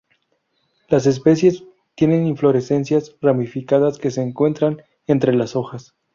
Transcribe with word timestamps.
Las 0.89 1.05
especies 1.05 1.63
tienen 1.93 2.25
inflorescencias 2.25 3.15
ramificadas 3.21 3.99
que 3.99 4.09
se 4.09 4.23
encuentran 4.23 4.81
entre 5.05 5.31
las 5.35 5.55
hojas. 5.55 5.93